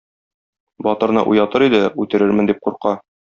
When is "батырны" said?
0.87-1.23